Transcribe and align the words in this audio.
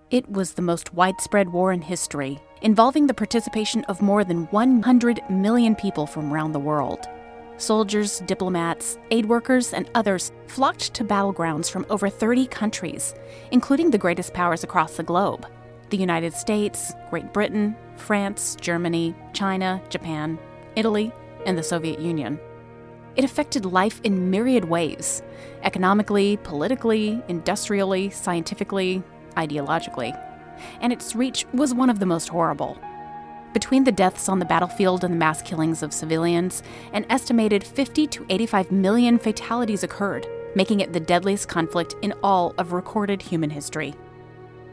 It 0.09 0.31
was 0.31 0.53
the 0.53 0.61
most 0.61 0.93
widespread 0.93 1.49
war 1.49 1.73
in 1.73 1.81
history, 1.81 2.39
involving 2.61 3.07
the 3.07 3.13
participation 3.13 3.83
of 3.85 4.01
more 4.01 4.23
than 4.23 4.45
100 4.45 5.19
million 5.29 5.75
people 5.75 6.07
from 6.07 6.31
around 6.31 6.53
the 6.53 6.59
world. 6.59 7.09
Soldiers, 7.57 8.19
diplomats, 8.25 8.97
aid 9.11 9.25
workers, 9.25 9.73
and 9.73 9.89
others 9.95 10.31
flocked 10.47 10.93
to 10.93 11.05
battlegrounds 11.05 11.71
from 11.71 11.85
over 11.89 12.09
30 12.09 12.47
countries, 12.47 13.15
including 13.51 13.91
the 13.91 13.97
greatest 13.97 14.33
powers 14.33 14.63
across 14.63 14.97
the 14.97 15.03
globe 15.03 15.47
the 15.91 15.97
United 15.97 16.33
States, 16.33 16.93
Great 17.11 17.31
Britain, 17.31 17.75
France, 17.95 18.57
Germany, 18.59 19.15
China, 19.33 19.81
Japan, 19.89 20.37
Italy, 20.75 21.11
and 21.45 21.55
the 21.55 21.63
Soviet 21.63 21.99
Union. 21.99 22.39
It 23.15 23.23
affected 23.23 23.65
life 23.65 24.01
in 24.03 24.29
myriad 24.29 24.65
ways 24.65 25.21
economically, 25.63 26.37
politically, 26.37 27.21
industrially, 27.27 28.09
scientifically, 28.09 29.03
ideologically. 29.37 30.19
And 30.81 30.91
its 30.91 31.15
reach 31.15 31.45
was 31.53 31.73
one 31.73 31.89
of 31.89 31.99
the 31.99 32.05
most 32.05 32.29
horrible. 32.29 32.77
Between 33.55 33.85
the 33.85 33.91
deaths 33.93 34.27
on 34.27 34.39
the 34.39 34.45
battlefield 34.45 35.05
and 35.05 35.13
the 35.13 35.17
mass 35.17 35.41
killings 35.41 35.81
of 35.81 35.93
civilians, 35.93 36.61
an 36.91 37.05
estimated 37.09 37.63
50 37.63 38.05
to 38.07 38.25
85 38.27 38.69
million 38.69 39.17
fatalities 39.17 39.81
occurred, 39.81 40.27
making 40.55 40.81
it 40.81 40.91
the 40.91 40.99
deadliest 40.99 41.47
conflict 41.47 41.95
in 42.01 42.13
all 42.21 42.53
of 42.57 42.73
recorded 42.73 43.21
human 43.21 43.49
history. 43.49 43.95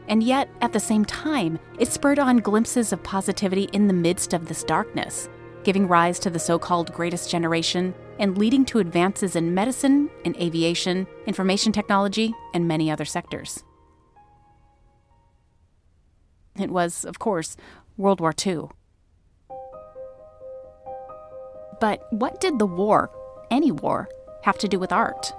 And 0.09 0.21
yet, 0.21 0.49
at 0.59 0.73
the 0.73 0.81
same 0.81 1.05
time, 1.05 1.59
it 1.79 1.87
spurred 1.87 2.19
on 2.19 2.39
glimpses 2.39 2.91
of 2.91 3.01
positivity 3.03 3.69
in 3.71 3.87
the 3.87 3.93
midst 3.93 4.33
of 4.33 4.49
this 4.49 4.65
darkness, 4.65 5.29
giving 5.63 5.87
rise 5.87 6.19
to 6.19 6.29
the 6.29 6.37
so 6.37 6.59
called 6.59 6.91
greatest 6.91 7.31
generation 7.31 7.95
and 8.19 8.37
leading 8.37 8.65
to 8.65 8.79
advances 8.79 9.37
in 9.37 9.53
medicine, 9.53 10.09
in 10.25 10.35
aviation, 10.35 11.07
information 11.25 11.71
technology, 11.71 12.33
and 12.53 12.67
many 12.67 12.91
other 12.91 13.05
sectors. 13.05 13.63
It 16.59 16.69
was, 16.69 17.03
of 17.03 17.17
course, 17.17 17.57
World 17.97 18.19
War 18.19 18.33
II. 18.45 18.69
But 21.79 22.01
what 22.11 22.39
did 22.41 22.59
the 22.59 22.65
war, 22.65 23.11
any 23.51 23.71
war, 23.71 24.09
have 24.43 24.57
to 24.59 24.67
do 24.67 24.79
with 24.79 24.91
art? 24.91 25.33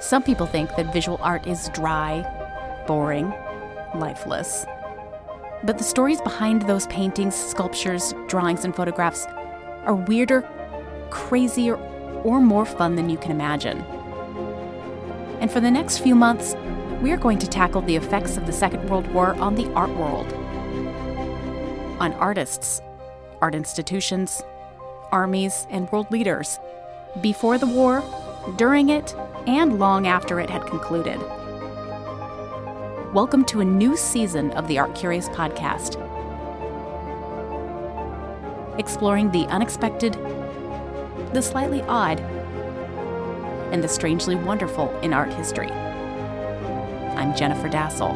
Some 0.00 0.22
people 0.22 0.46
think 0.46 0.74
that 0.76 0.92
visual 0.92 1.18
art 1.22 1.46
is 1.46 1.68
dry, 1.70 2.24
boring, 2.86 3.32
lifeless. 3.94 4.66
But 5.62 5.78
the 5.78 5.84
stories 5.84 6.20
behind 6.22 6.62
those 6.62 6.86
paintings, 6.86 7.34
sculptures, 7.34 8.14
drawings, 8.26 8.64
and 8.64 8.74
photographs 8.74 9.26
are 9.84 9.94
weirder, 9.94 10.48
crazier, 11.10 11.76
or 12.24 12.40
more 12.40 12.64
fun 12.64 12.96
than 12.96 13.08
you 13.08 13.18
can 13.18 13.30
imagine. 13.30 13.78
And 15.40 15.50
for 15.50 15.60
the 15.60 15.70
next 15.70 15.98
few 15.98 16.14
months, 16.14 16.54
we 17.00 17.12
are 17.12 17.16
going 17.16 17.38
to 17.38 17.46
tackle 17.46 17.80
the 17.80 17.96
effects 17.96 18.36
of 18.36 18.44
the 18.44 18.52
Second 18.52 18.90
World 18.90 19.06
War 19.14 19.34
on 19.36 19.54
the 19.54 19.72
art 19.72 19.88
world, 19.96 20.30
on 21.98 22.12
artists, 22.18 22.82
art 23.40 23.54
institutions, 23.54 24.42
armies, 25.10 25.66
and 25.70 25.90
world 25.90 26.10
leaders, 26.10 26.58
before 27.22 27.56
the 27.56 27.66
war, 27.66 28.04
during 28.56 28.90
it, 28.90 29.14
and 29.46 29.78
long 29.78 30.06
after 30.06 30.40
it 30.40 30.50
had 30.50 30.66
concluded. 30.66 31.18
Welcome 33.14 33.46
to 33.46 33.62
a 33.62 33.64
new 33.64 33.96
season 33.96 34.50
of 34.50 34.68
the 34.68 34.78
Art 34.78 34.94
Curious 34.94 35.30
podcast, 35.30 35.96
exploring 38.78 39.30
the 39.30 39.46
unexpected, 39.46 40.12
the 41.32 41.40
slightly 41.40 41.80
odd, 41.84 42.20
and 43.72 43.82
the 43.82 43.88
strangely 43.88 44.34
wonderful 44.34 44.94
in 45.00 45.14
art 45.14 45.32
history. 45.32 45.70
I'm 47.16 47.34
Jennifer 47.34 47.68
Dasal. 47.68 48.14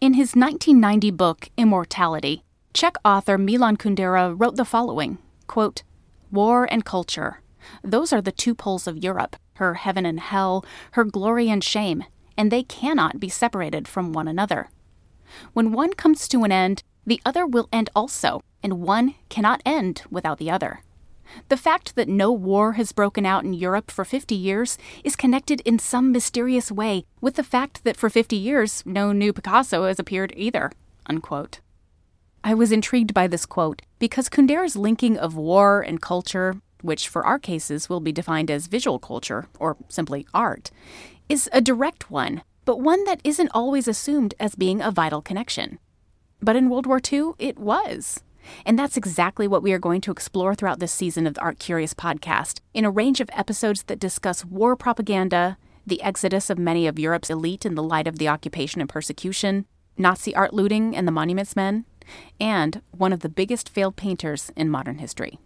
In 0.00 0.14
his 0.14 0.34
1990 0.34 1.10
book, 1.10 1.50
Immortality, 1.56 2.42
Czech 2.72 2.96
author 3.04 3.36
Milan 3.36 3.76
Kundera 3.76 4.34
wrote 4.34 4.56
the 4.56 4.64
following 4.64 5.18
quote, 5.46 5.82
War 6.30 6.66
and 6.70 6.84
culture. 6.84 7.42
Those 7.84 8.12
are 8.12 8.22
the 8.22 8.32
two 8.32 8.54
poles 8.54 8.86
of 8.86 9.02
Europe, 9.02 9.36
her 9.54 9.74
heaven 9.74 10.06
and 10.06 10.20
hell, 10.20 10.64
her 10.92 11.04
glory 11.04 11.50
and 11.50 11.62
shame, 11.62 12.04
and 12.36 12.50
they 12.50 12.62
cannot 12.62 13.20
be 13.20 13.28
separated 13.28 13.86
from 13.86 14.12
one 14.12 14.28
another. 14.28 14.70
When 15.52 15.72
one 15.72 15.92
comes 15.92 16.28
to 16.28 16.44
an 16.44 16.52
end, 16.52 16.82
the 17.06 17.20
other 17.24 17.46
will 17.46 17.68
end 17.72 17.90
also, 17.94 18.40
and 18.62 18.80
one 18.80 19.14
cannot 19.28 19.62
end 19.66 20.02
without 20.10 20.38
the 20.38 20.50
other. 20.50 20.82
The 21.48 21.56
fact 21.56 21.96
that 21.96 22.08
no 22.08 22.32
war 22.32 22.72
has 22.72 22.92
broken 22.92 23.26
out 23.26 23.44
in 23.44 23.52
Europe 23.52 23.90
for 23.90 24.04
50 24.04 24.34
years 24.34 24.78
is 25.04 25.16
connected 25.16 25.60
in 25.62 25.78
some 25.78 26.12
mysterious 26.12 26.70
way 26.70 27.04
with 27.20 27.36
the 27.36 27.42
fact 27.42 27.84
that 27.84 27.96
for 27.96 28.10
50 28.10 28.36
years 28.36 28.82
no 28.86 29.12
new 29.12 29.32
Picasso 29.32 29.86
has 29.86 29.98
appeared 29.98 30.32
either. 30.36 30.72
Unquote. 31.06 31.60
I 32.42 32.54
was 32.54 32.72
intrigued 32.72 33.12
by 33.12 33.26
this 33.26 33.44
quote 33.44 33.82
because 33.98 34.28
Kundera's 34.30 34.76
linking 34.76 35.18
of 35.18 35.36
war 35.36 35.82
and 35.82 36.00
culture, 36.00 36.56
which 36.80 37.08
for 37.08 37.24
our 37.24 37.38
cases 37.38 37.88
will 37.88 38.00
be 38.00 38.12
defined 38.12 38.50
as 38.50 38.66
visual 38.66 38.98
culture 38.98 39.46
or 39.58 39.76
simply 39.88 40.26
art, 40.32 40.70
is 41.28 41.50
a 41.52 41.60
direct 41.60 42.10
one, 42.10 42.42
but 42.64 42.80
one 42.80 43.04
that 43.04 43.20
isn't 43.24 43.50
always 43.52 43.86
assumed 43.86 44.34
as 44.40 44.54
being 44.54 44.80
a 44.80 44.90
vital 44.90 45.20
connection. 45.20 45.78
But 46.40 46.56
in 46.56 46.70
World 46.70 46.86
War 46.86 47.00
II, 47.00 47.32
it 47.38 47.58
was. 47.58 48.22
And 48.64 48.78
that's 48.78 48.96
exactly 48.96 49.46
what 49.46 49.62
we 49.62 49.72
are 49.72 49.78
going 49.78 50.00
to 50.02 50.10
explore 50.10 50.54
throughout 50.54 50.80
this 50.80 50.92
season 50.92 51.26
of 51.26 51.34
the 51.34 51.40
Art 51.40 51.58
Curious 51.58 51.94
podcast 51.94 52.60
in 52.74 52.84
a 52.84 52.90
range 52.90 53.20
of 53.20 53.30
episodes 53.32 53.84
that 53.84 53.98
discuss 53.98 54.44
war 54.44 54.76
propaganda, 54.76 55.56
the 55.86 56.02
exodus 56.02 56.50
of 56.50 56.58
many 56.58 56.86
of 56.86 56.98
Europe's 56.98 57.30
elite 57.30 57.66
in 57.66 57.74
the 57.74 57.82
light 57.82 58.06
of 58.06 58.18
the 58.18 58.28
occupation 58.28 58.80
and 58.80 58.88
persecution, 58.88 59.66
Nazi 59.96 60.34
art 60.34 60.54
looting 60.54 60.96
and 60.96 61.06
the 61.06 61.12
Monuments 61.12 61.56
Men, 61.56 61.84
and 62.40 62.82
one 62.90 63.12
of 63.12 63.20
the 63.20 63.28
biggest 63.28 63.68
failed 63.68 63.96
painters 63.96 64.50
in 64.56 64.70
modern 64.70 64.98
history. 64.98 65.38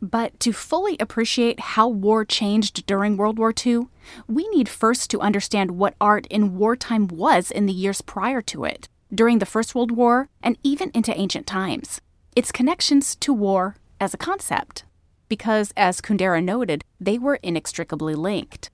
But 0.00 0.40
to 0.40 0.52
fully 0.52 0.96
appreciate 0.98 1.60
how 1.60 1.88
war 1.88 2.24
changed 2.24 2.86
during 2.86 3.16
World 3.16 3.38
War 3.38 3.54
II, 3.54 3.82
we 4.26 4.48
need 4.48 4.68
first 4.68 5.10
to 5.10 5.20
understand 5.20 5.72
what 5.72 5.94
art 6.00 6.26
in 6.26 6.58
wartime 6.58 7.06
was 7.06 7.52
in 7.52 7.66
the 7.66 7.72
years 7.72 8.00
prior 8.00 8.42
to 8.42 8.64
it 8.64 8.88
during 9.14 9.38
the 9.38 9.46
First 9.46 9.74
World 9.74 9.90
War, 9.90 10.28
and 10.42 10.56
even 10.62 10.90
into 10.94 11.16
ancient 11.18 11.46
times. 11.46 12.00
Its 12.34 12.52
connections 12.52 13.14
to 13.16 13.32
war 13.32 13.76
as 14.00 14.14
a 14.14 14.18
concept, 14.18 14.84
because, 15.28 15.72
as 15.76 16.00
Kundera 16.00 16.42
noted, 16.42 16.82
they 17.00 17.18
were 17.18 17.38
inextricably 17.42 18.14
linked. 18.14 18.70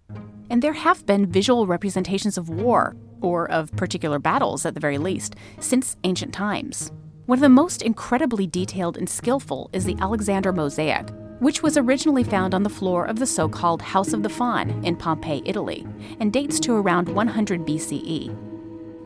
And 0.51 0.63
there 0.63 0.73
have 0.73 1.07
been 1.07 1.27
visual 1.27 1.67
representations 1.67 2.39
of 2.39 2.49
war, 2.49 2.97
or 3.21 3.51
of 3.51 3.71
particular 3.77 4.19
battles 4.19 4.65
at 4.65 4.75
the 4.75 4.81
very 4.81 4.99
least, 4.99 5.35
since 5.61 5.97
ancient 6.05 6.33
times. 6.33 6.91
One 7.27 7.39
of 7.39 7.43
the 7.43 7.49
most 7.49 7.83
incredibly 7.83 8.47
detailed 8.47 8.97
and 8.97 9.09
skillful 9.09 9.71
is 9.73 9.85
the 9.85 9.97
Alexander 10.01 10.53
Mosaic, 10.53 11.11
which 11.41 11.63
was 11.63 11.77
originally 11.77 12.25
found 12.25 12.55
on 12.55 12.63
the 12.63 12.71
floor 12.71 13.05
of 13.05 13.19
the 13.19 13.27
so 13.27 13.49
called 13.49 13.83
House 13.83 14.13
of 14.13 14.23
the 14.23 14.29
Faun 14.29 14.71
in 14.85 14.97
Pompeii, 14.97 15.43
Italy, 15.45 15.87
and 16.21 16.33
dates 16.33 16.59
to 16.61 16.75
around 16.75 17.09
100 17.09 17.67
BCE. 17.67 18.48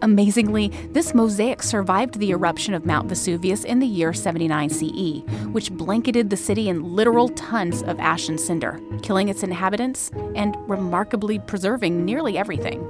Amazingly, 0.03 0.69
this 0.91 1.15
mosaic 1.15 1.63
survived 1.63 2.19
the 2.19 2.33
eruption 2.33 2.75
of 2.75 2.85
Mount 2.85 3.09
Vesuvius 3.09 3.63
in 3.63 3.79
the 3.79 3.87
year 3.87 4.13
79 4.13 4.69
CE, 4.69 5.23
which 5.53 5.71
blanketed 5.71 6.29
the 6.29 6.37
city 6.37 6.69
in 6.69 6.83
literal 6.83 7.29
tons 7.29 7.85
of 7.85 8.01
ash 8.01 8.29
and 8.29 8.39
cinder, 8.39 8.81
killing 9.03 9.29
its 9.29 9.45
inhabitants 9.45 10.11
and 10.35 10.57
remarkably 10.69 11.39
preserving 11.39 12.05
nearly 12.05 12.37
everything. 12.37 12.85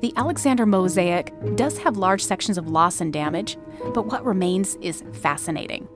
The 0.00 0.12
Alexander 0.16 0.66
mosaic 0.66 1.34
does 1.56 1.78
have 1.78 1.96
large 1.96 2.24
sections 2.24 2.58
of 2.58 2.68
loss 2.68 3.00
and 3.00 3.12
damage, 3.12 3.58
but 3.92 4.06
what 4.06 4.24
remains 4.24 4.76
is 4.76 5.02
fascinating. 5.14 5.88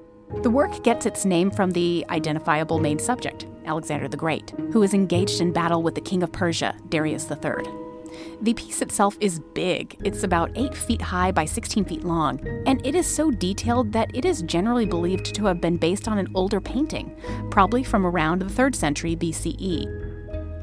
The 0.43 0.50
work 0.50 0.82
gets 0.82 1.06
its 1.06 1.25
name 1.25 1.53
from 1.53 1.70
the 1.70 2.05
identifiable 2.11 2.81
main 2.81 2.99
subject, 2.99 3.46
Alexander 3.67 4.08
the 4.08 4.17
Great, 4.17 4.50
who 4.73 4.82
is 4.82 4.94
engaged 4.94 5.41
in 5.41 5.53
battle 5.53 5.82
with 5.82 5.94
the 5.94 6.00
king 6.00 6.25
of 6.25 6.32
Persia, 6.32 6.76
Darius 6.88 7.31
III. 7.31 7.90
The 8.43 8.55
piece 8.55 8.83
itself 8.83 9.17
is 9.21 9.41
big. 9.55 9.97
It's 10.05 10.23
about 10.23 10.51
8 10.55 10.75
feet 10.75 11.03
high 11.03 11.33
by 11.33 11.45
16 11.45 11.85
feet 11.85 12.05
long, 12.05 12.41
and 12.67 12.85
it 12.87 12.95
is 12.95 13.07
so 13.07 13.31
detailed 13.31 13.93
that 13.93 14.15
it 14.15 14.25
is 14.25 14.43
generally 14.43 14.87
believed 14.87 15.35
to 15.35 15.45
have 15.47 15.61
been 15.61 15.77
based 15.77 16.09
on 16.09 16.19
an 16.19 16.29
older 16.35 16.61
painting, 16.61 17.17
probably 17.51 17.83
from 17.83 18.07
around 18.07 18.41
the 18.41 18.47
3rd 18.47 18.75
century 18.75 19.17
BCE. 19.17 20.11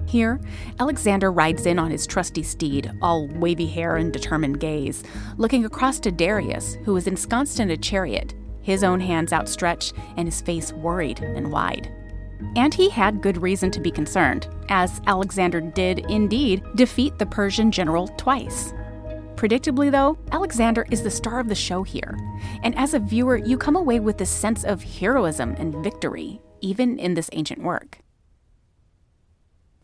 Here, 0.07 0.39
Alexander 0.79 1.31
rides 1.31 1.65
in 1.65 1.77
on 1.77 1.91
his 1.91 2.07
trusty 2.07 2.41
steed, 2.41 2.91
all 3.01 3.27
wavy 3.27 3.67
hair 3.67 3.97
and 3.97 4.13
determined 4.13 4.59
gaze, 4.59 5.03
looking 5.35 5.65
across 5.65 5.99
to 5.99 6.11
Darius, 6.11 6.77
who 6.85 6.95
is 6.95 7.07
ensconced 7.07 7.59
in 7.59 7.71
a 7.71 7.77
chariot, 7.77 8.33
his 8.61 8.83
own 8.83 9.01
hands 9.01 9.33
outstretched 9.33 9.93
and 10.15 10.27
his 10.27 10.41
face 10.41 10.71
worried 10.71 11.19
and 11.19 11.51
wide. 11.51 11.91
And 12.55 12.73
he 12.73 12.89
had 12.89 13.21
good 13.21 13.41
reason 13.41 13.71
to 13.71 13.79
be 13.79 13.91
concerned, 13.91 14.47
as 14.69 15.01
Alexander 15.07 15.61
did 15.61 15.99
indeed 16.09 16.63
defeat 16.75 17.17
the 17.17 17.25
Persian 17.25 17.71
general 17.71 18.07
twice. 18.17 18.73
Predictably, 19.35 19.91
though, 19.91 20.17
Alexander 20.31 20.85
is 20.89 21.03
the 21.03 21.11
star 21.11 21.39
of 21.39 21.47
the 21.47 21.53
show 21.53 21.83
here, 21.83 22.17
and 22.63 22.75
as 22.75 22.95
a 22.95 22.99
viewer, 22.99 23.37
you 23.37 23.55
come 23.55 23.75
away 23.75 23.99
with 23.99 24.17
this 24.17 24.31
sense 24.31 24.63
of 24.63 24.83
heroism 24.83 25.55
and 25.59 25.75
victory, 25.83 26.41
even 26.61 26.97
in 26.97 27.13
this 27.13 27.29
ancient 27.33 27.61
work. 27.61 27.99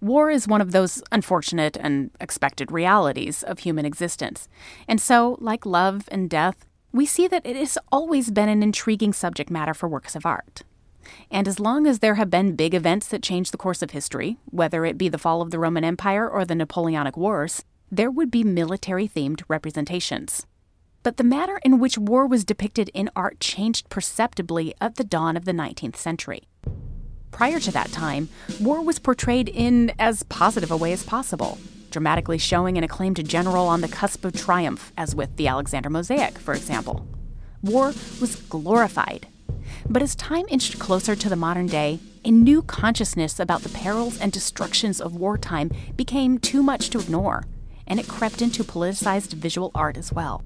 War 0.01 0.31
is 0.31 0.47
one 0.47 0.59
of 0.59 0.71
those 0.71 1.03
unfortunate 1.11 1.77
and 1.79 2.09
expected 2.19 2.71
realities 2.71 3.43
of 3.43 3.59
human 3.59 3.85
existence, 3.85 4.49
and 4.87 4.99
so, 4.99 5.37
like 5.39 5.67
love 5.67 6.09
and 6.11 6.29
death, 6.29 6.65
we 6.91 7.05
see 7.05 7.27
that 7.27 7.45
it 7.45 7.55
has 7.55 7.77
always 7.91 8.31
been 8.31 8.49
an 8.49 8.63
intriguing 8.63 9.13
subject 9.13 9.51
matter 9.51 9.75
for 9.75 9.87
works 9.87 10.15
of 10.15 10.25
art. 10.25 10.63
And 11.31 11.47
as 11.47 11.59
long 11.59 11.87
as 11.87 11.99
there 11.99 12.15
have 12.15 12.29
been 12.29 12.55
big 12.55 12.73
events 12.73 13.07
that 13.07 13.23
change 13.23 13.51
the 13.51 13.57
course 13.57 13.81
of 13.81 13.91
history, 13.91 14.37
whether 14.45 14.85
it 14.85 14.97
be 14.97 15.09
the 15.09 15.17
fall 15.17 15.41
of 15.41 15.51
the 15.51 15.59
Roman 15.59 15.83
Empire 15.83 16.29
or 16.29 16.45
the 16.45 16.55
Napoleonic 16.55 17.17
Wars, 17.17 17.63
there 17.91 18.11
would 18.11 18.31
be 18.31 18.43
military 18.43 19.07
themed 19.07 19.43
representations. 19.47 20.45
But 21.03 21.17
the 21.17 21.23
manner 21.23 21.59
in 21.63 21.79
which 21.79 21.97
war 21.97 22.25
was 22.25 22.45
depicted 22.45 22.89
in 22.93 23.09
art 23.15 23.39
changed 23.39 23.89
perceptibly 23.89 24.73
at 24.79 24.95
the 24.95 25.03
dawn 25.03 25.35
of 25.35 25.45
the 25.45 25.51
19th 25.51 25.97
century. 25.97 26.47
Prior 27.31 27.59
to 27.59 27.71
that 27.71 27.91
time, 27.91 28.29
war 28.61 28.81
was 28.81 28.99
portrayed 28.99 29.49
in 29.49 29.91
as 29.99 30.23
positive 30.23 30.71
a 30.71 30.77
way 30.77 30.93
as 30.93 31.03
possible, 31.03 31.57
dramatically 31.91 32.37
showing 32.37 32.77
an 32.77 32.83
acclaimed 32.83 33.27
general 33.27 33.67
on 33.67 33.81
the 33.81 33.87
cusp 33.87 34.23
of 34.23 34.33
triumph, 34.33 34.93
as 34.97 35.13
with 35.13 35.35
the 35.35 35.47
Alexander 35.47 35.89
Mosaic, 35.89 36.37
for 36.37 36.53
example. 36.53 37.05
War 37.61 37.87
was 38.21 38.35
glorified, 38.49 39.27
but 39.89 40.01
as 40.01 40.15
time 40.15 40.45
inched 40.49 40.79
closer 40.79 41.15
to 41.15 41.29
the 41.29 41.35
modern 41.35 41.67
day, 41.67 41.99
a 42.25 42.31
new 42.31 42.61
consciousness 42.61 43.39
about 43.39 43.61
the 43.61 43.69
perils 43.69 44.19
and 44.19 44.31
destructions 44.31 45.01
of 45.01 45.15
wartime 45.15 45.71
became 45.95 46.37
too 46.37 46.63
much 46.63 46.89
to 46.89 46.99
ignore, 46.99 47.43
and 47.85 47.99
it 47.99 48.07
crept 48.07 48.41
into 48.41 48.63
politicized 48.63 49.33
visual 49.33 49.71
art 49.75 49.97
as 49.97 50.11
well. 50.11 50.43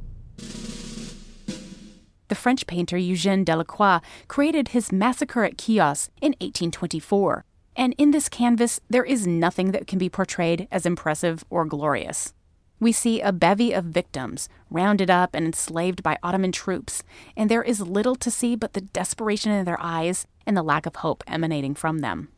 The 2.30 2.36
French 2.36 2.68
painter 2.68 2.98
Eugène 2.98 3.46
Delacroix 3.46 4.00
created 4.28 4.70
his 4.70 4.92
Massacre 4.92 5.46
at 5.46 5.60
Chios 5.62 6.10
in 6.22 6.32
1824, 6.40 7.46
and 7.76 7.96
in 7.98 8.12
this 8.12 8.28
canvas 8.28 8.82
there 8.90 9.06
is 9.06 9.26
nothing 9.26 9.72
that 9.72 9.88
can 9.88 9.98
be 9.98 10.10
portrayed 10.10 10.68
as 10.72 10.86
impressive 10.86 11.46
or 11.50 11.64
glorious. 11.64 12.34
We 12.80 12.92
see 12.92 13.22
a 13.22 13.32
bevy 13.32 13.74
of 13.74 13.86
victims, 13.86 14.50
rounded 14.70 15.10
up 15.10 15.34
and 15.34 15.46
enslaved 15.46 16.04
by 16.04 16.18
Ottoman 16.22 16.52
troops, 16.52 17.02
and 17.36 17.50
there 17.50 17.64
is 17.64 17.82
little 17.82 18.16
to 18.18 18.30
see 18.30 18.56
but 18.56 18.74
the 18.74 18.82
desperation 18.82 19.52
in 19.52 19.66
their 19.66 19.82
eyes 19.82 20.28
and 20.46 20.56
the 20.56 20.64
lack 20.64 20.86
of 20.86 20.98
hope 20.98 21.24
emanating 21.26 21.74
from 21.74 22.00
them. 22.00 22.30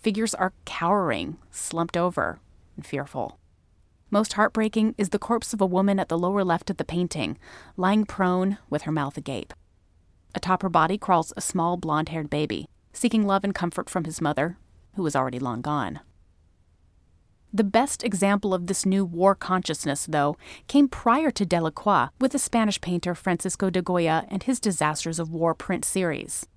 Figures 0.00 0.34
are 0.34 0.52
cowering, 0.64 1.38
slumped 1.50 1.96
over, 1.96 2.40
and 2.76 2.84
fearful. 2.84 3.38
Most 4.10 4.34
heartbreaking 4.34 4.94
is 4.98 5.10
the 5.10 5.18
corpse 5.18 5.52
of 5.52 5.60
a 5.60 5.66
woman 5.66 6.00
at 6.00 6.08
the 6.08 6.18
lower 6.18 6.44
left 6.44 6.70
of 6.70 6.76
the 6.76 6.84
painting, 6.84 7.38
lying 7.76 8.04
prone 8.04 8.58
with 8.68 8.82
her 8.82 8.92
mouth 8.92 9.16
agape. 9.16 9.52
Atop 10.34 10.62
her 10.62 10.68
body 10.68 10.98
crawls 10.98 11.32
a 11.36 11.40
small 11.40 11.76
blonde 11.76 12.08
haired 12.08 12.28
baby, 12.28 12.68
seeking 12.92 13.26
love 13.26 13.44
and 13.44 13.54
comfort 13.54 13.88
from 13.88 14.04
his 14.04 14.20
mother, 14.20 14.58
who 14.94 15.02
was 15.02 15.14
already 15.14 15.38
long 15.38 15.62
gone. 15.62 16.00
The 17.54 17.62
best 17.62 18.02
example 18.02 18.52
of 18.52 18.66
this 18.66 18.84
new 18.84 19.04
war 19.04 19.36
consciousness, 19.36 20.06
though, 20.06 20.36
came 20.66 20.88
prior 20.88 21.30
to 21.30 21.46
Delacroix 21.46 22.08
with 22.20 22.32
the 22.32 22.38
Spanish 22.40 22.80
painter 22.80 23.14
Francisco 23.14 23.70
de 23.70 23.80
Goya 23.80 24.26
and 24.28 24.42
his 24.42 24.58
Disasters 24.58 25.20
of 25.20 25.30
War 25.30 25.54
print 25.54 25.84
series. 25.84 26.48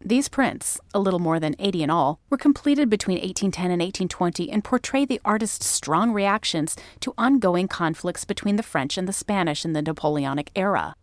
These 0.00 0.28
prints, 0.28 0.78
a 0.94 1.00
little 1.00 1.18
more 1.18 1.40
than 1.40 1.56
80 1.58 1.82
in 1.82 1.90
all, 1.90 2.20
were 2.30 2.36
completed 2.36 2.88
between 2.88 3.16
1810 3.16 3.72
and 3.72 3.82
1820 3.82 4.48
and 4.52 4.62
portray 4.62 5.04
the 5.04 5.20
artist's 5.24 5.66
strong 5.66 6.12
reactions 6.12 6.76
to 7.00 7.14
ongoing 7.18 7.66
conflicts 7.66 8.24
between 8.24 8.54
the 8.54 8.62
French 8.62 8.96
and 8.96 9.08
the 9.08 9.12
Spanish 9.12 9.64
in 9.64 9.72
the 9.72 9.82
Napoleonic 9.82 10.52
era. 10.54 10.94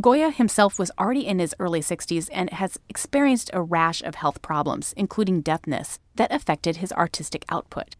Goya 0.00 0.30
himself 0.30 0.78
was 0.78 0.92
already 1.00 1.26
in 1.26 1.40
his 1.40 1.52
early 1.58 1.80
60s 1.80 2.28
and 2.32 2.48
has 2.50 2.78
experienced 2.88 3.50
a 3.52 3.60
rash 3.60 4.02
of 4.02 4.14
health 4.14 4.40
problems, 4.40 4.94
including 4.96 5.40
deafness, 5.40 5.98
that 6.14 6.32
affected 6.32 6.76
his 6.76 6.92
artistic 6.92 7.44
output. 7.48 7.96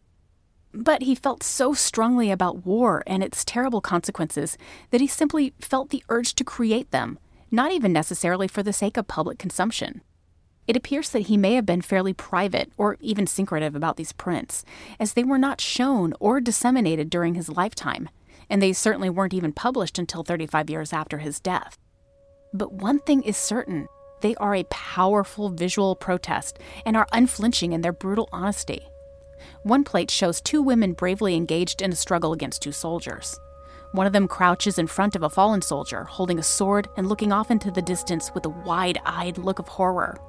But 0.75 1.03
he 1.03 1.15
felt 1.15 1.41
so 1.41 1.73
strongly 1.73 2.31
about 2.31 2.65
war 2.65 3.01
and 3.07 3.23
its 3.23 3.45
terrible 3.45 3.79
consequences 3.79 4.57
that 4.91 4.99
he 4.99 5.07
simply 5.07 5.53
felt 5.57 5.89
the 5.89 6.03
urge 6.09 6.35
to 6.35 6.43
create 6.43 6.91
them, 6.91 7.17
not 7.49 7.71
even 7.71 7.93
necessarily 7.93 8.49
for 8.49 8.61
the 8.61 8.73
sake 8.73 8.97
of 8.97 9.07
public 9.07 9.39
consumption. 9.39 10.01
It 10.67 10.75
appears 10.75 11.11
that 11.11 11.27
he 11.27 11.37
may 11.37 11.53
have 11.53 11.65
been 11.65 11.81
fairly 11.81 12.11
private 12.11 12.73
or 12.77 12.97
even 12.99 13.25
secretive 13.25 13.73
about 13.73 13.95
these 13.95 14.11
prints, 14.11 14.65
as 14.99 15.13
they 15.13 15.23
were 15.23 15.37
not 15.37 15.61
shown 15.61 16.13
or 16.19 16.41
disseminated 16.41 17.09
during 17.09 17.35
his 17.35 17.49
lifetime, 17.49 18.09
and 18.49 18.61
they 18.61 18.73
certainly 18.73 19.09
weren't 19.09 19.33
even 19.33 19.53
published 19.53 19.97
until 19.97 20.23
35 20.23 20.69
years 20.69 20.91
after 20.91 21.19
his 21.19 21.39
death. 21.39 21.77
But 22.53 22.73
one 22.73 22.99
thing 22.99 23.23
is 23.23 23.37
certain 23.37 23.87
they 24.21 24.35
are 24.35 24.55
a 24.55 24.65
powerful 24.65 25.49
visual 25.49 25.95
protest 25.95 26.59
and 26.85 26.97
are 26.97 27.07
unflinching 27.13 27.71
in 27.71 27.81
their 27.81 27.93
brutal 27.93 28.27
honesty. 28.33 28.81
One 29.65 29.83
plate 29.83 30.11
shows 30.11 30.41
two 30.41 30.61
women 30.61 30.93
bravely 30.93 31.33
engaged 31.33 31.81
in 31.81 31.91
a 31.91 31.95
struggle 31.95 32.33
against 32.33 32.61
two 32.61 32.71
soldiers. 32.71 33.39
One 33.93 34.05
of 34.05 34.13
them 34.13 34.27
crouches 34.27 34.77
in 34.77 34.85
front 34.85 35.15
of 35.15 35.23
a 35.23 35.29
fallen 35.29 35.63
soldier, 35.63 36.03
holding 36.03 36.37
a 36.37 36.43
sword 36.43 36.87
and 36.97 37.09
looking 37.09 37.31
off 37.31 37.49
into 37.49 37.71
the 37.71 37.81
distance 37.81 38.31
with 38.35 38.45
a 38.45 38.49
wide 38.49 38.99
eyed 39.07 39.39
look 39.39 39.57
of 39.57 39.67
horror. 39.67 40.19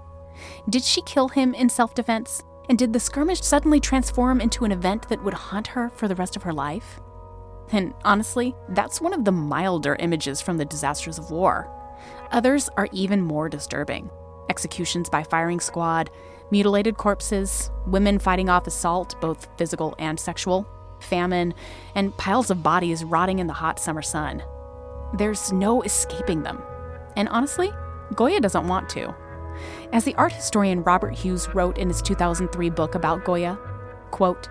Did 0.71 0.83
she 0.83 1.03
kill 1.03 1.29
him 1.29 1.53
in 1.53 1.69
self 1.69 1.95
defense? 1.95 2.43
And 2.71 2.79
did 2.79 2.95
the 2.95 2.99
skirmish 2.99 3.43
suddenly 3.43 3.79
transform 3.79 4.41
into 4.41 4.65
an 4.65 4.73
event 4.73 5.07
that 5.11 5.23
would 5.23 5.35
haunt 5.35 5.67
her 5.67 5.91
for 5.91 6.09
the 6.09 6.17
rest 6.17 6.37
of 6.37 6.43
her 6.43 6.55
life? 6.55 6.99
And 7.73 7.93
honestly, 8.05 8.55
that's 8.71 9.03
one 9.03 9.13
of 9.13 9.27
the 9.27 9.33
milder 9.33 9.97
images 9.97 10.41
from 10.41 10.57
the 10.57 10.65
disasters 10.65 11.19
of 11.19 11.31
war. 11.31 11.71
Others 12.31 12.71
are 12.79 12.89
even 12.91 13.21
more 13.21 13.51
disturbing 13.51 14.09
executions 14.49 15.11
by 15.11 15.25
firing 15.25 15.61
squad, 15.61 16.09
mutilated 16.51 16.97
corpses, 16.97 17.71
women 17.87 18.19
fighting 18.19 18.49
off 18.49 18.67
assault, 18.67 19.21
both 19.21 19.49
physical 19.57 19.95
and 19.99 20.19
sexual, 20.19 20.67
famine, 21.01 21.55
and 21.95 22.17
piles 22.17 22.51
of 22.51 22.63
bodies 22.63 23.05
rotting 23.05 23.39
in 23.39 23.47
the 23.47 23.53
hot 23.53 23.79
summer 23.79 24.03
sun. 24.03 24.43
There's 25.17 25.53
no 25.53 25.83
escaping 25.83 26.43
them. 26.43 26.63
And 27.17 27.29
honestly, 27.29 27.73
Goya 28.15 28.41
doesn't 28.41 28.69
want 28.69 28.89
to. 28.91 29.15
As 29.93 30.05
the 30.05 30.15
art 30.17 30.33
historian 30.33 30.83
Robert 30.83 31.15
Hughes 31.15 31.49
wrote 31.55 31.79
in 31.79 31.89
his 31.89 32.03
2003 32.03 32.71
book 32.71 32.95
about 32.95 33.25
Goya, 33.25 33.59
quote, 34.11 34.49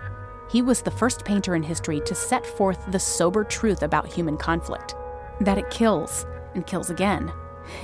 he 0.48 0.62
was 0.62 0.82
the 0.82 0.90
first 0.90 1.24
painter 1.24 1.54
in 1.54 1.62
history 1.62 2.00
to 2.00 2.14
set 2.14 2.46
forth 2.46 2.78
the 2.90 3.00
sober 3.00 3.44
truth 3.44 3.82
about 3.82 4.12
human 4.12 4.36
conflict 4.36 4.94
that 5.40 5.58
it 5.58 5.70
kills 5.70 6.24
and 6.54 6.66
kills 6.66 6.88
again 6.88 7.32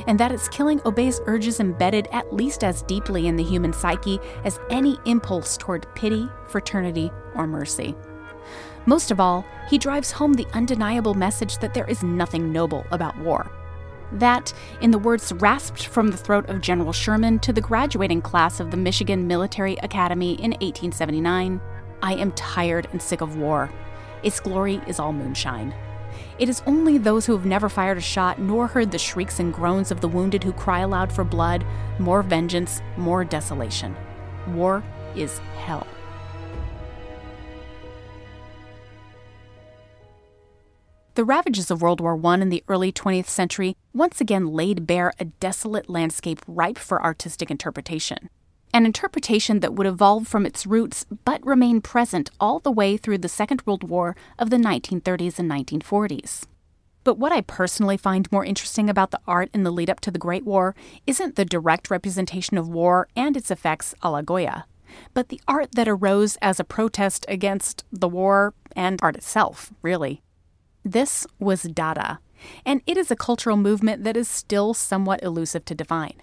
and 0.06 0.18
that 0.18 0.32
its 0.32 0.48
killing 0.48 0.80
obeys 0.84 1.20
urges 1.26 1.60
embedded 1.60 2.08
at 2.12 2.32
least 2.32 2.64
as 2.64 2.82
deeply 2.82 3.26
in 3.26 3.36
the 3.36 3.42
human 3.42 3.72
psyche 3.72 4.18
as 4.44 4.60
any 4.70 4.98
impulse 5.04 5.56
toward 5.56 5.86
pity, 5.94 6.28
fraternity, 6.48 7.10
or 7.34 7.46
mercy. 7.46 7.94
Most 8.86 9.10
of 9.10 9.20
all, 9.20 9.44
he 9.68 9.78
drives 9.78 10.10
home 10.10 10.34
the 10.34 10.46
undeniable 10.54 11.14
message 11.14 11.58
that 11.58 11.72
there 11.72 11.88
is 11.88 12.02
nothing 12.02 12.52
noble 12.52 12.84
about 12.90 13.16
war. 13.18 13.50
That, 14.12 14.52
in 14.80 14.90
the 14.90 14.98
words 14.98 15.32
rasped 15.34 15.86
from 15.86 16.08
the 16.08 16.16
throat 16.16 16.48
of 16.48 16.60
General 16.60 16.92
Sherman 16.92 17.38
to 17.40 17.52
the 17.52 17.60
graduating 17.60 18.22
class 18.22 18.60
of 18.60 18.70
the 18.70 18.76
Michigan 18.76 19.26
Military 19.26 19.76
Academy 19.76 20.32
in 20.32 20.50
1879, 20.50 21.60
I 22.02 22.14
am 22.14 22.32
tired 22.32 22.88
and 22.92 23.00
sick 23.00 23.20
of 23.20 23.36
war. 23.36 23.70
Its 24.22 24.40
glory 24.40 24.80
is 24.86 24.98
all 24.98 25.12
moonshine. 25.12 25.72
It 26.38 26.48
is 26.48 26.62
only 26.66 26.98
those 26.98 27.26
who 27.26 27.32
have 27.32 27.46
never 27.46 27.68
fired 27.68 27.98
a 27.98 28.00
shot 28.00 28.38
nor 28.38 28.66
heard 28.66 28.90
the 28.90 28.98
shrieks 28.98 29.40
and 29.40 29.52
groans 29.52 29.90
of 29.90 30.00
the 30.00 30.08
wounded 30.08 30.44
who 30.44 30.52
cry 30.52 30.80
aloud 30.80 31.12
for 31.12 31.24
blood, 31.24 31.64
more 31.98 32.22
vengeance, 32.22 32.80
more 32.96 33.24
desolation. 33.24 33.96
War 34.48 34.82
is 35.14 35.38
hell. 35.58 35.86
The 41.14 41.24
ravages 41.24 41.70
of 41.70 41.82
World 41.82 42.00
War 42.00 42.18
I 42.24 42.34
in 42.36 42.48
the 42.48 42.64
early 42.68 42.90
20th 42.90 43.26
century 43.26 43.76
once 43.92 44.20
again 44.20 44.46
laid 44.46 44.86
bare 44.86 45.12
a 45.18 45.26
desolate 45.26 45.90
landscape 45.90 46.40
ripe 46.46 46.78
for 46.78 47.02
artistic 47.02 47.50
interpretation 47.50 48.30
an 48.72 48.86
interpretation 48.86 49.60
that 49.60 49.74
would 49.74 49.86
evolve 49.86 50.26
from 50.26 50.46
its 50.46 50.66
roots 50.66 51.04
but 51.24 51.44
remain 51.44 51.80
present 51.80 52.30
all 52.40 52.58
the 52.58 52.70
way 52.70 52.96
through 52.96 53.18
the 53.18 53.28
Second 53.28 53.62
World 53.66 53.88
War 53.88 54.16
of 54.38 54.50
the 54.50 54.56
1930s 54.56 55.38
and 55.38 55.50
1940s. 55.50 56.44
But 57.04 57.18
what 57.18 57.32
I 57.32 57.40
personally 57.40 57.96
find 57.96 58.30
more 58.30 58.44
interesting 58.44 58.88
about 58.88 59.10
the 59.10 59.20
art 59.26 59.50
in 59.52 59.64
the 59.64 59.72
lead 59.72 59.90
up 59.90 60.00
to 60.00 60.10
the 60.10 60.18
Great 60.18 60.44
War 60.44 60.74
isn't 61.06 61.34
the 61.34 61.44
direct 61.44 61.90
representation 61.90 62.56
of 62.56 62.68
war 62.68 63.08
and 63.16 63.36
its 63.36 63.50
effects 63.50 63.94
a 64.02 64.10
la 64.10 64.22
Goya, 64.22 64.66
but 65.12 65.28
the 65.28 65.40
art 65.48 65.72
that 65.72 65.88
arose 65.88 66.36
as 66.40 66.60
a 66.60 66.64
protest 66.64 67.26
against 67.28 67.84
the 67.92 68.08
war 68.08 68.54
and 68.76 69.00
art 69.02 69.16
itself, 69.16 69.72
really. 69.82 70.22
This 70.84 71.26
was 71.38 71.64
Dada, 71.64 72.20
and 72.64 72.80
it 72.86 72.96
is 72.96 73.10
a 73.10 73.16
cultural 73.16 73.56
movement 73.56 74.04
that 74.04 74.16
is 74.16 74.28
still 74.28 74.72
somewhat 74.72 75.22
elusive 75.22 75.64
to 75.66 75.74
define. 75.74 76.22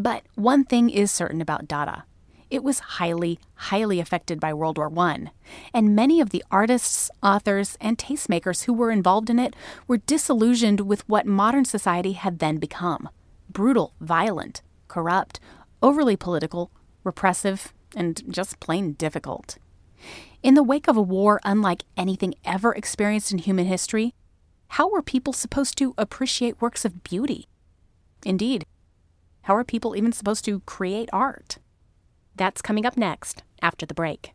But 0.00 0.22
one 0.34 0.64
thing 0.64 0.88
is 0.88 1.12
certain 1.12 1.42
about 1.42 1.68
Dada 1.68 2.04
it 2.48 2.64
was 2.64 2.80
highly, 2.80 3.38
highly 3.54 4.00
affected 4.00 4.40
by 4.40 4.52
World 4.52 4.76
War 4.76 4.90
I, 4.98 5.30
and 5.72 5.94
many 5.94 6.20
of 6.20 6.30
the 6.30 6.42
artists, 6.50 7.08
authors, 7.22 7.76
and 7.80 7.96
tastemakers 7.96 8.64
who 8.64 8.72
were 8.72 8.90
involved 8.90 9.30
in 9.30 9.38
it 9.38 9.54
were 9.86 9.98
disillusioned 9.98 10.80
with 10.80 11.08
what 11.08 11.26
modern 11.26 11.64
society 11.64 12.12
had 12.14 12.40
then 12.40 12.56
become 12.56 13.08
brutal, 13.50 13.94
violent, 14.00 14.62
corrupt, 14.88 15.38
overly 15.80 16.16
political, 16.16 16.72
repressive, 17.04 17.72
and 17.94 18.22
just 18.28 18.58
plain 18.58 18.94
difficult. 18.94 19.58
In 20.42 20.54
the 20.54 20.64
wake 20.64 20.88
of 20.88 20.96
a 20.96 21.02
war 21.02 21.40
unlike 21.44 21.84
anything 21.96 22.34
ever 22.44 22.72
experienced 22.74 23.30
in 23.30 23.38
human 23.38 23.66
history, 23.66 24.14
how 24.68 24.90
were 24.90 25.02
people 25.02 25.32
supposed 25.32 25.78
to 25.78 25.94
appreciate 25.96 26.60
works 26.60 26.84
of 26.84 27.04
beauty? 27.04 27.46
Indeed, 28.24 28.64
how 29.42 29.56
are 29.56 29.64
people 29.64 29.96
even 29.96 30.12
supposed 30.12 30.44
to 30.44 30.60
create 30.60 31.08
art? 31.12 31.58
That's 32.36 32.62
coming 32.62 32.86
up 32.86 32.96
next 32.96 33.42
after 33.62 33.86
the 33.86 33.94
break. 33.94 34.32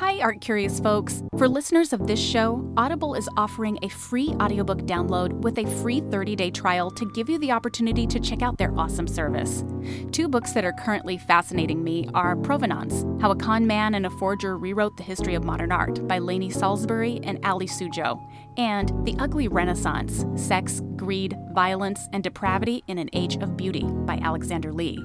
Hi, 0.00 0.18
Art 0.20 0.40
Curious 0.40 0.80
folks. 0.80 1.22
For 1.36 1.46
listeners 1.46 1.92
of 1.92 2.06
this 2.06 2.18
show, 2.18 2.66
Audible 2.78 3.14
is 3.14 3.28
offering 3.36 3.78
a 3.82 3.90
free 3.90 4.28
audiobook 4.40 4.78
download 4.86 5.30
with 5.42 5.58
a 5.58 5.66
free 5.82 6.00
30 6.00 6.36
day 6.36 6.50
trial 6.50 6.90
to 6.92 7.04
give 7.12 7.28
you 7.28 7.38
the 7.38 7.52
opportunity 7.52 8.06
to 8.06 8.18
check 8.18 8.40
out 8.40 8.56
their 8.56 8.74
awesome 8.78 9.06
service. 9.06 9.62
Two 10.10 10.26
books 10.26 10.52
that 10.52 10.64
are 10.64 10.72
currently 10.72 11.18
fascinating 11.18 11.84
me 11.84 12.08
are 12.14 12.34
Provenance 12.34 13.04
How 13.20 13.30
a 13.30 13.36
Con 13.36 13.66
Man 13.66 13.94
and 13.94 14.06
a 14.06 14.10
Forger 14.10 14.56
Rewrote 14.56 14.96
the 14.96 15.02
History 15.02 15.34
of 15.34 15.44
Modern 15.44 15.70
Art 15.70 16.08
by 16.08 16.18
Laney 16.18 16.48
Salisbury 16.48 17.20
and 17.22 17.38
Aly 17.44 17.66
Sujo, 17.66 18.26
and 18.56 18.88
The 19.04 19.14
Ugly 19.18 19.48
Renaissance 19.48 20.24
Sex, 20.34 20.80
Greed, 20.96 21.36
Violence, 21.52 22.00
and 22.14 22.24
Depravity 22.24 22.82
in 22.86 22.96
an 22.96 23.10
Age 23.12 23.36
of 23.36 23.54
Beauty 23.54 23.84
by 23.84 24.18
Alexander 24.22 24.72
Lee. 24.72 24.98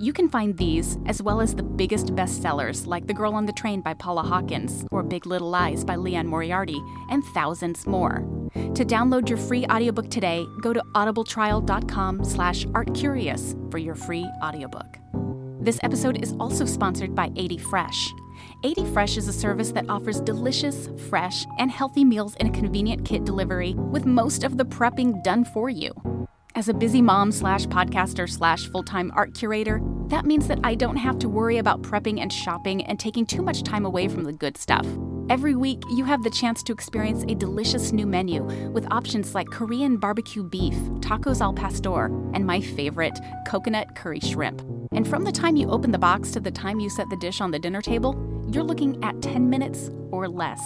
You 0.00 0.14
can 0.14 0.30
find 0.30 0.56
these, 0.56 0.96
as 1.04 1.20
well 1.20 1.42
as 1.42 1.54
the 1.54 1.62
biggest 1.62 2.14
bestsellers 2.14 2.86
like 2.86 3.06
The 3.06 3.12
Girl 3.12 3.34
on 3.34 3.44
the 3.44 3.52
Train 3.52 3.82
by 3.82 3.92
Paula 3.92 4.22
Hawkins 4.22 4.86
or 4.90 5.02
Big 5.02 5.26
Little 5.26 5.50
Lies 5.50 5.84
by 5.84 5.96
Liane 5.96 6.26
Moriarty, 6.26 6.80
and 7.10 7.22
thousands 7.22 7.86
more. 7.86 8.26
To 8.54 8.82
download 8.82 9.28
your 9.28 9.36
free 9.36 9.66
audiobook 9.66 10.08
today, 10.08 10.46
go 10.62 10.72
to 10.72 10.82
audibletrial.com 10.94 12.24
slash 12.24 12.64
artcurious 12.68 13.54
for 13.70 13.76
your 13.76 13.94
free 13.94 14.24
audiobook. 14.42 14.86
This 15.60 15.78
episode 15.82 16.22
is 16.22 16.34
also 16.40 16.64
sponsored 16.64 17.14
by 17.14 17.30
80 17.36 17.58
Fresh. 17.58 18.14
80 18.64 18.86
Fresh 18.94 19.18
is 19.18 19.28
a 19.28 19.34
service 19.34 19.70
that 19.72 19.90
offers 19.90 20.22
delicious, 20.22 20.88
fresh, 21.10 21.44
and 21.58 21.70
healthy 21.70 22.06
meals 22.06 22.36
in 22.36 22.46
a 22.46 22.58
convenient 22.58 23.04
kit 23.04 23.26
delivery 23.26 23.74
with 23.74 24.06
most 24.06 24.44
of 24.44 24.56
the 24.56 24.64
prepping 24.64 25.22
done 25.22 25.44
for 25.44 25.68
you. 25.68 25.92
As 26.56 26.68
a 26.68 26.74
busy 26.74 27.00
mom 27.00 27.30
slash 27.30 27.64
podcaster 27.66 28.28
slash 28.28 28.66
full 28.66 28.82
time 28.82 29.12
art 29.14 29.34
curator, 29.34 29.80
that 30.10 30.26
means 30.26 30.48
that 30.48 30.58
I 30.64 30.74
don't 30.74 30.96
have 30.96 31.18
to 31.20 31.28
worry 31.28 31.58
about 31.58 31.82
prepping 31.82 32.20
and 32.20 32.32
shopping 32.32 32.84
and 32.84 32.98
taking 32.98 33.24
too 33.24 33.42
much 33.42 33.62
time 33.62 33.86
away 33.86 34.08
from 34.08 34.24
the 34.24 34.32
good 34.32 34.58
stuff. 34.58 34.86
Every 35.30 35.54
week, 35.54 35.80
you 35.90 36.04
have 36.04 36.24
the 36.24 36.30
chance 36.30 36.64
to 36.64 36.72
experience 36.72 37.22
a 37.22 37.36
delicious 37.36 37.92
new 37.92 38.04
menu 38.04 38.42
with 38.70 38.90
options 38.90 39.32
like 39.32 39.46
Korean 39.46 39.96
barbecue 39.96 40.42
beef, 40.42 40.74
tacos 40.98 41.40
al 41.40 41.52
pastor, 41.52 42.06
and 42.34 42.44
my 42.44 42.60
favorite, 42.60 43.16
coconut 43.46 43.94
curry 43.94 44.18
shrimp. 44.18 44.60
And 44.90 45.06
from 45.06 45.22
the 45.22 45.30
time 45.30 45.54
you 45.54 45.70
open 45.70 45.92
the 45.92 45.98
box 45.98 46.32
to 46.32 46.40
the 46.40 46.50
time 46.50 46.80
you 46.80 46.90
set 46.90 47.08
the 47.08 47.16
dish 47.18 47.40
on 47.40 47.52
the 47.52 47.60
dinner 47.60 47.80
table, 47.80 48.16
you're 48.50 48.64
looking 48.64 49.02
at 49.04 49.22
10 49.22 49.48
minutes 49.48 49.90
or 50.10 50.28
less. 50.28 50.60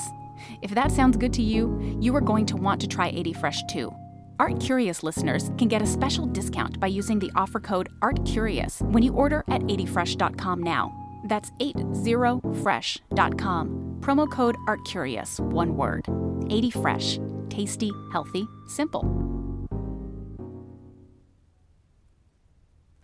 If 0.62 0.70
that 0.74 0.90
sounds 0.90 1.18
good 1.18 1.34
to 1.34 1.42
you, 1.42 1.98
you 2.00 2.16
are 2.16 2.22
going 2.22 2.46
to 2.46 2.56
want 2.56 2.80
to 2.80 2.86
try 2.86 3.08
80 3.08 3.34
Fresh 3.34 3.64
too. 3.64 3.94
Art 4.40 4.58
Curious 4.58 5.04
listeners 5.04 5.50
can 5.58 5.68
get 5.68 5.80
a 5.80 5.86
special 5.86 6.26
discount 6.26 6.80
by 6.80 6.88
using 6.88 7.20
the 7.20 7.30
offer 7.36 7.60
code 7.60 7.88
ARTCurious 8.02 8.82
when 8.82 9.04
you 9.04 9.12
order 9.12 9.44
at 9.48 9.62
80fresh.com 9.62 10.62
now. 10.62 10.92
That's 11.28 11.50
80fresh.com. 11.60 13.96
Promo 14.00 14.30
code 14.30 14.56
ARTCurious, 14.66 15.40
one 15.40 15.76
word. 15.76 16.04
80fresh. 16.04 17.48
Tasty, 17.48 17.92
healthy, 18.10 18.48
simple. 18.66 19.04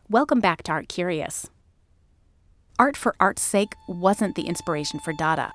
Welcome 0.08 0.40
back 0.40 0.64
to 0.64 0.72
Art 0.72 0.88
Curious. 0.88 1.49
Art 2.80 2.96
for 2.96 3.14
art's 3.20 3.42
sake 3.42 3.75
wasn't 3.87 4.34
the 4.34 4.49
inspiration 4.49 4.99
for 4.99 5.12
Dada. 5.12 5.52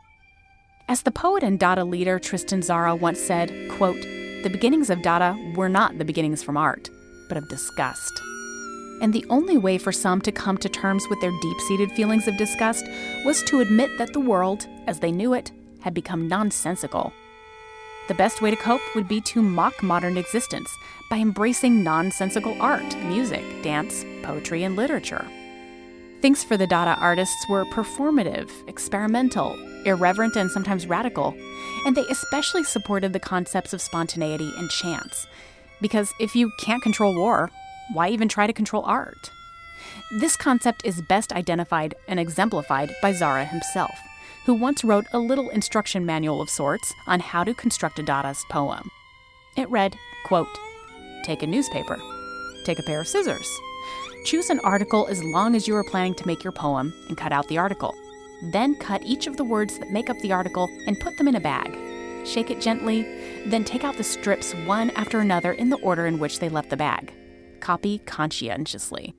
As 0.87 1.01
the 1.01 1.11
poet 1.11 1.43
and 1.43 1.59
Dada 1.59 1.83
leader 1.83 2.19
Tristan 2.19 2.61
Tzara 2.61 2.97
once 2.97 3.19
said, 3.19 3.69
quote, 3.71 4.05
the 4.45 4.49
beginnings 4.51 4.91
of 4.91 5.01
Dada 5.01 5.35
were 5.55 5.67
not 5.67 5.97
the 5.97 6.05
beginnings 6.05 6.43
from 6.43 6.55
art, 6.55 6.91
but 7.27 7.35
of 7.35 7.49
disgust. 7.49 8.21
And 9.01 9.11
the 9.11 9.25
only 9.31 9.57
way 9.57 9.79
for 9.79 9.91
some 9.91 10.21
to 10.21 10.31
come 10.31 10.59
to 10.59 10.69
terms 10.69 11.03
with 11.09 11.19
their 11.19 11.31
deep 11.41 11.59
seated 11.61 11.91
feelings 11.93 12.27
of 12.27 12.37
disgust 12.37 12.85
was 13.25 13.41
to 13.45 13.61
admit 13.61 13.97
that 13.97 14.13
the 14.13 14.19
world, 14.19 14.67
as 14.85 14.99
they 14.99 15.11
knew 15.11 15.33
it, 15.33 15.51
had 15.81 15.95
become 15.95 16.27
nonsensical. 16.27 17.11
The 18.07 18.13
best 18.13 18.43
way 18.43 18.51
to 18.51 18.55
cope 18.55 18.81
would 18.93 19.07
be 19.07 19.19
to 19.21 19.41
mock 19.41 19.81
modern 19.81 20.15
existence 20.15 20.69
by 21.09 21.17
embracing 21.17 21.83
nonsensical 21.83 22.55
art, 22.61 22.95
music, 23.05 23.43
dance, 23.63 24.05
poetry, 24.21 24.61
and 24.63 24.75
literature. 24.75 25.25
Things 26.25 26.43
for 26.43 26.57
the 26.57 26.65
Dada 26.65 26.97
artists 26.99 27.47
were 27.47 27.65
performative, 27.65 28.49
experimental, 28.67 29.53
irreverent, 29.85 30.35
and 30.35 30.49
sometimes 30.49 30.87
radical, 30.87 31.35
and 31.85 31.95
they 31.95 32.01
especially 32.09 32.63
supported 32.63 33.13
the 33.13 33.19
concepts 33.19 33.73
of 33.73 33.79
spontaneity 33.79 34.51
and 34.57 34.67
chance. 34.71 35.27
Because 35.81 36.11
if 36.19 36.35
you 36.35 36.51
can't 36.59 36.81
control 36.81 37.13
war, 37.13 37.51
why 37.93 38.09
even 38.09 38.27
try 38.27 38.47
to 38.47 38.53
control 38.53 38.83
art? 38.85 39.29
This 40.19 40.35
concept 40.35 40.83
is 40.83 40.99
best 41.03 41.31
identified 41.31 41.93
and 42.07 42.19
exemplified 42.19 42.95
by 43.03 43.13
Tzara 43.13 43.47
himself, 43.47 43.93
who 44.47 44.55
once 44.55 44.83
wrote 44.83 45.05
a 45.13 45.19
little 45.19 45.51
instruction 45.51 46.07
manual 46.07 46.41
of 46.41 46.49
sorts 46.49 46.91
on 47.05 47.19
how 47.19 47.43
to 47.43 47.53
construct 47.53 47.99
a 47.99 48.03
Dadaist 48.03 48.49
poem. 48.49 48.89
It 49.55 49.69
read, 49.69 49.95
quote, 50.25 50.47
Take 51.23 51.43
a 51.43 51.47
newspaper, 51.47 51.99
take 52.65 52.79
a 52.79 52.83
pair 52.87 53.01
of 53.01 53.07
scissors, 53.07 53.47
Choose 54.25 54.49
an 54.49 54.59
article 54.61 55.05
as 55.05 55.23
long 55.23 55.55
as 55.55 55.67
you 55.67 55.75
are 55.75 55.83
planning 55.83 56.15
to 56.15 56.25
make 56.25 56.43
your 56.43 56.51
poem 56.51 56.91
and 57.09 57.15
cut 57.15 57.31
out 57.31 57.47
the 57.47 57.59
article. 57.59 57.93
Then 58.41 58.75
cut 58.75 59.03
each 59.03 59.27
of 59.27 59.37
the 59.37 59.43
words 59.43 59.77
that 59.77 59.91
make 59.91 60.09
up 60.09 60.17
the 60.17 60.31
article 60.31 60.67
and 60.87 60.99
put 60.99 61.15
them 61.17 61.27
in 61.27 61.35
a 61.35 61.39
bag. 61.39 61.77
Shake 62.25 62.49
it 62.49 62.59
gently, 62.59 63.03
then 63.45 63.63
take 63.63 63.83
out 63.83 63.97
the 63.97 64.03
strips 64.03 64.55
one 64.65 64.89
after 64.91 65.19
another 65.19 65.51
in 65.51 65.69
the 65.69 65.77
order 65.77 66.07
in 66.07 66.17
which 66.17 66.39
they 66.39 66.49
left 66.49 66.71
the 66.71 66.75
bag. 66.75 67.13
Copy 67.59 67.99
conscientiously. 67.99 69.13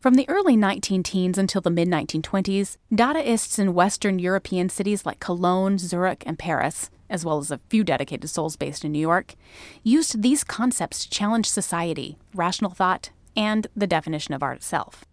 From 0.00 0.14
the 0.14 0.28
early 0.28 0.56
19 0.56 1.02
teens 1.02 1.38
until 1.38 1.60
the 1.60 1.70
mid 1.70 1.88
1920s, 1.88 2.76
Dadaists 2.92 3.58
in 3.58 3.74
Western 3.74 4.18
European 4.18 4.68
cities 4.68 5.04
like 5.04 5.20
Cologne, 5.20 5.78
Zurich, 5.78 6.22
and 6.26 6.38
Paris 6.38 6.90
as 7.08 7.24
well 7.24 7.38
as 7.38 7.50
a 7.50 7.60
few 7.68 7.84
dedicated 7.84 8.28
souls 8.28 8.56
based 8.56 8.84
in 8.84 8.92
New 8.92 8.98
York, 8.98 9.34
used 9.82 10.22
these 10.22 10.44
concepts 10.44 11.04
to 11.04 11.10
challenge 11.10 11.48
society, 11.48 12.16
rational 12.34 12.70
thought, 12.70 13.10
and 13.36 13.66
the 13.76 13.86
definition 13.86 14.34
of 14.34 14.42
art 14.42 14.58
itself. 14.58 15.04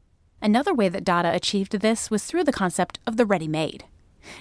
Another 0.41 0.73
way 0.73 0.89
that 0.89 1.05
Dada 1.05 1.33
achieved 1.33 1.79
this 1.79 2.11
was 2.11 2.23
through 2.25 2.43
the 2.43 2.51
concept 2.51 2.99
of 3.07 3.17
the 3.17 3.25
ready 3.25 3.47
made. 3.47 3.85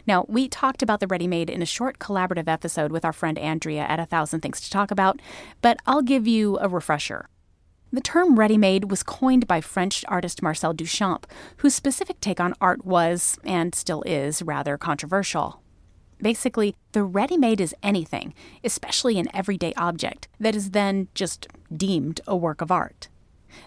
Now, 0.06 0.24
we 0.28 0.48
talked 0.48 0.82
about 0.82 1.00
the 1.00 1.08
ready 1.08 1.26
made 1.26 1.50
in 1.50 1.62
a 1.62 1.66
short 1.66 1.98
collaborative 1.98 2.48
episode 2.48 2.92
with 2.92 3.04
our 3.04 3.12
friend 3.12 3.38
Andrea 3.38 3.82
at 3.82 3.98
A 3.98 4.06
Thousand 4.06 4.40
Things 4.40 4.60
to 4.60 4.70
Talk 4.70 4.90
About, 4.92 5.20
but 5.60 5.78
I'll 5.86 6.02
give 6.02 6.26
you 6.26 6.58
a 6.60 6.68
refresher. 6.68 7.28
The 7.94 8.00
term 8.00 8.38
ready 8.38 8.56
made 8.56 8.90
was 8.90 9.02
coined 9.02 9.46
by 9.46 9.60
French 9.60 10.02
artist 10.08 10.40
Marcel 10.42 10.72
Duchamp, 10.72 11.26
whose 11.58 11.74
specific 11.74 12.20
take 12.20 12.40
on 12.40 12.54
art 12.58 12.86
was, 12.86 13.38
and 13.44 13.74
still 13.74 14.02
is, 14.06 14.40
rather 14.40 14.78
controversial. 14.78 15.60
Basically, 16.18 16.74
the 16.92 17.02
ready 17.02 17.36
made 17.36 17.60
is 17.60 17.74
anything, 17.82 18.32
especially 18.64 19.18
an 19.18 19.28
everyday 19.34 19.74
object, 19.74 20.26
that 20.40 20.56
is 20.56 20.70
then 20.70 21.08
just 21.12 21.46
deemed 21.76 22.22
a 22.26 22.34
work 22.34 22.62
of 22.62 22.72
art. 22.72 23.08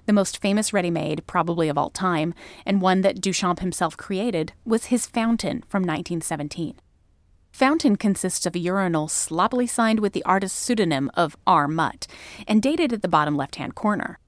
The 0.07 0.13
most 0.13 0.41
famous 0.41 0.73
ready 0.73 0.89
made, 0.89 1.27
probably 1.27 1.69
of 1.69 1.77
all 1.77 1.91
time, 1.91 2.33
and 2.65 2.81
one 2.81 3.01
that 3.01 3.21
Duchamp 3.21 3.59
himself 3.59 3.95
created, 3.95 4.53
was 4.65 4.85
his 4.85 5.05
fountain 5.05 5.63
from 5.67 5.83
1917. 5.83 6.73
Fountain 7.55 7.95
consists 7.95 8.45
of 8.45 8.53
a 8.53 8.59
urinal 8.59 9.07
sloppily 9.07 9.65
signed 9.65 10.01
with 10.01 10.11
the 10.11 10.25
artist's 10.25 10.59
pseudonym 10.59 11.09
of 11.13 11.37
R. 11.47 11.69
Mutt 11.69 12.05
and 12.49 12.61
dated 12.61 12.91
at 12.91 13.01
the 13.01 13.07
bottom 13.07 13.37
left 13.37 13.55
hand 13.55 13.75
corner. 13.75 14.19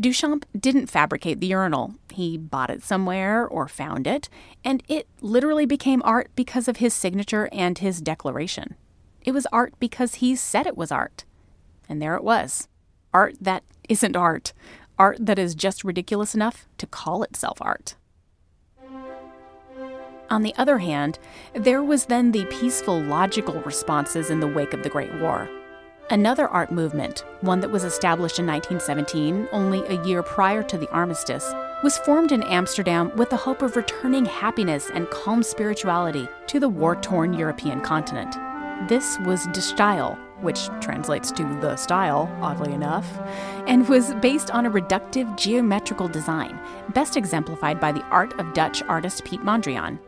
Duchamp 0.00 0.44
didn't 0.56 0.86
fabricate 0.86 1.40
the 1.40 1.48
urinal. 1.48 1.96
He 2.12 2.38
bought 2.38 2.70
it 2.70 2.84
somewhere 2.84 3.44
or 3.44 3.66
found 3.66 4.06
it, 4.06 4.28
and 4.64 4.84
it 4.86 5.08
literally 5.20 5.66
became 5.66 6.00
art 6.04 6.30
because 6.36 6.68
of 6.68 6.76
his 6.76 6.94
signature 6.94 7.48
and 7.50 7.78
his 7.78 8.00
declaration. 8.00 8.76
It 9.22 9.32
was 9.32 9.46
art 9.46 9.74
because 9.80 10.14
he 10.14 10.36
said 10.36 10.68
it 10.68 10.76
was 10.76 10.92
art. 10.92 11.24
And 11.88 12.00
there 12.00 12.14
it 12.14 12.22
was 12.22 12.68
art 13.12 13.34
that 13.40 13.64
isn't 13.88 14.14
art, 14.14 14.52
art 15.00 15.16
that 15.18 15.40
is 15.40 15.56
just 15.56 15.82
ridiculous 15.82 16.32
enough 16.32 16.68
to 16.78 16.86
call 16.86 17.24
itself 17.24 17.58
art. 17.60 17.96
On 20.28 20.42
the 20.42 20.54
other 20.58 20.78
hand, 20.78 21.18
there 21.54 21.82
was 21.82 22.06
then 22.06 22.32
the 22.32 22.44
peaceful, 22.46 23.00
logical 23.00 23.60
responses 23.62 24.30
in 24.30 24.40
the 24.40 24.48
wake 24.48 24.74
of 24.74 24.82
the 24.82 24.88
Great 24.88 25.14
War. 25.20 25.48
Another 26.10 26.48
art 26.48 26.70
movement, 26.70 27.24
one 27.40 27.60
that 27.60 27.70
was 27.70 27.84
established 27.84 28.38
in 28.38 28.46
1917, 28.46 29.48
only 29.52 29.80
a 29.86 30.04
year 30.04 30.22
prior 30.22 30.62
to 30.62 30.78
the 30.78 30.88
armistice, 30.90 31.52
was 31.82 31.98
formed 31.98 32.32
in 32.32 32.42
Amsterdam 32.44 33.10
with 33.16 33.30
the 33.30 33.36
hope 33.36 33.62
of 33.62 33.76
returning 33.76 34.24
happiness 34.24 34.90
and 34.94 35.10
calm 35.10 35.42
spirituality 35.42 36.28
to 36.46 36.60
the 36.60 36.68
war 36.68 36.96
torn 36.96 37.32
European 37.32 37.80
continent. 37.80 38.36
This 38.88 39.18
was 39.24 39.46
De 39.46 39.60
Stijl, 39.60 40.18
which 40.42 40.68
translates 40.80 41.32
to 41.32 41.42
the 41.60 41.76
style, 41.76 42.30
oddly 42.40 42.72
enough, 42.72 43.06
and 43.66 43.88
was 43.88 44.14
based 44.16 44.50
on 44.50 44.66
a 44.66 44.70
reductive 44.70 45.36
geometrical 45.36 46.08
design, 46.08 46.58
best 46.94 47.16
exemplified 47.16 47.80
by 47.80 47.90
the 47.90 48.04
art 48.04 48.38
of 48.38 48.52
Dutch 48.54 48.82
artist 48.82 49.24
Piet 49.24 49.42
Mondrian. 49.42 49.98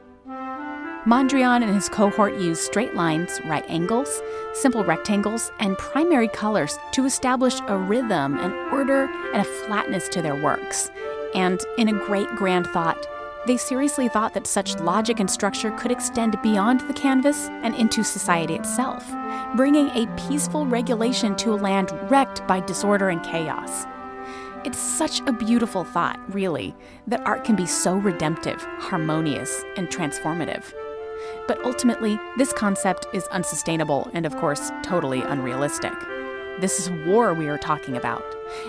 Mondrian 1.08 1.62
and 1.62 1.74
his 1.74 1.88
cohort 1.88 2.34
used 2.34 2.60
straight 2.60 2.94
lines, 2.94 3.40
right 3.46 3.64
angles, 3.66 4.20
simple 4.52 4.84
rectangles, 4.84 5.50
and 5.58 5.78
primary 5.78 6.28
colors 6.28 6.78
to 6.92 7.06
establish 7.06 7.58
a 7.66 7.78
rhythm, 7.78 8.38
an 8.38 8.52
order, 8.70 9.04
and 9.32 9.40
a 9.40 9.44
flatness 9.44 10.06
to 10.10 10.20
their 10.20 10.34
works. 10.34 10.90
And 11.34 11.64
in 11.78 11.88
a 11.88 12.04
great 12.04 12.28
grand 12.36 12.66
thought, 12.66 13.06
they 13.46 13.56
seriously 13.56 14.10
thought 14.10 14.34
that 14.34 14.46
such 14.46 14.78
logic 14.80 15.18
and 15.18 15.30
structure 15.30 15.70
could 15.78 15.90
extend 15.90 16.36
beyond 16.42 16.80
the 16.80 16.92
canvas 16.92 17.48
and 17.62 17.74
into 17.74 18.04
society 18.04 18.56
itself, 18.56 19.10
bringing 19.56 19.88
a 19.96 20.14
peaceful 20.28 20.66
regulation 20.66 21.34
to 21.36 21.54
a 21.54 21.56
land 21.56 21.90
wrecked 22.10 22.46
by 22.46 22.60
disorder 22.60 23.08
and 23.08 23.22
chaos. 23.22 23.86
It's 24.66 24.78
such 24.78 25.20
a 25.20 25.32
beautiful 25.32 25.84
thought, 25.84 26.20
really, 26.34 26.76
that 27.06 27.24
art 27.24 27.44
can 27.44 27.56
be 27.56 27.64
so 27.64 27.96
redemptive, 27.96 28.60
harmonious, 28.78 29.64
and 29.78 29.88
transformative. 29.88 30.70
But 31.46 31.64
ultimately, 31.64 32.18
this 32.36 32.52
concept 32.52 33.06
is 33.12 33.26
unsustainable 33.28 34.10
and, 34.12 34.26
of 34.26 34.36
course, 34.36 34.70
totally 34.82 35.22
unrealistic. 35.22 35.94
This 36.60 36.80
is 36.80 36.90
war 37.06 37.34
we 37.34 37.48
are 37.48 37.58
talking 37.58 37.96
about, 37.96 38.24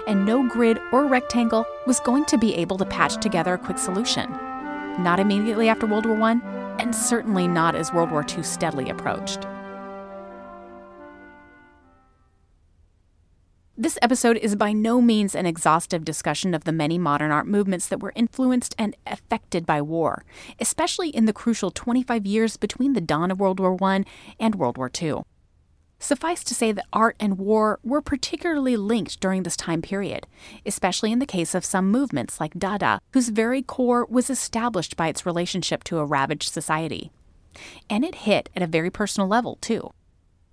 and 0.08 0.26
no 0.26 0.48
grid 0.48 0.80
or 0.92 1.08
rectangle 1.08 1.66
was 1.88 2.00
going 2.00 2.26
to 2.26 2.38
be 2.38 2.54
able 2.56 2.78
to 2.78 2.86
patch 2.86 3.18
together 3.18 3.56
a 3.56 3.58
quick 3.58 3.78
solution 3.78 4.32
not 5.00 5.20
immediately 5.20 5.70
after 5.70 5.86
World 5.86 6.06
War 6.06 6.22
I, 6.22 6.40
and 6.80 6.96
certainly 6.96 7.48
not 7.48 7.76
as 7.76 7.94
World 7.94 8.12
War 8.12 8.26
II 8.28 8.44
steadily 8.44 8.90
approached. 8.90 9.46
This 13.82 13.98
episode 14.02 14.36
is 14.36 14.58
by 14.58 14.74
no 14.74 15.00
means 15.00 15.34
an 15.34 15.46
exhaustive 15.46 16.04
discussion 16.04 16.54
of 16.54 16.66
the 16.66 16.74
many 16.74 16.98
modern 16.98 17.32
art 17.32 17.48
movements 17.48 17.88
that 17.88 18.02
were 18.02 18.12
influenced 18.14 18.76
and 18.78 18.94
affected 19.08 19.66
by 19.66 19.82
war, 19.82 20.26
especially 20.60 21.08
in 21.12 21.24
the 21.24 21.32
crucial 21.32 21.72
25 21.72 22.26
years 22.26 22.58
between 22.58 22.92
the 22.92 23.00
dawn 23.00 23.32
of 23.32 23.40
World 23.40 23.58
War 23.58 23.78
I 23.82 24.04
and 24.38 24.56
World 24.56 24.78
War 24.78 24.92
II. 25.02 25.22
Suffice 25.98 26.44
to 26.44 26.54
say 26.54 26.74
that 26.74 26.88
art 26.92 27.16
and 27.22 27.38
war 27.38 27.80
were 27.82 28.02
particularly 28.02 28.76
linked 28.76 29.22
during 29.22 29.44
this 29.44 29.56
time 29.56 29.82
period, 29.82 30.28
especially 30.66 31.14
in 31.14 31.20
the 31.20 31.26
case 31.26 31.56
of 31.56 31.64
some 31.64 31.90
movements 31.90 32.42
like 32.42 32.60
Dada, 32.60 33.00
whose 33.14 33.30
very 33.30 33.62
core 33.62 34.06
was 34.10 34.30
established 34.30 34.98
by 34.98 35.08
its 35.08 35.26
relationship 35.26 35.86
to 35.86 36.00
a 36.00 36.06
ravaged 36.06 36.52
society. 36.52 37.12
And 37.90 38.04
it 38.04 38.16
hit 38.16 38.50
at 38.58 38.62
a 38.62 38.68
very 38.68 38.90
personal 38.90 39.30
level, 39.30 39.58
too. 39.62 39.92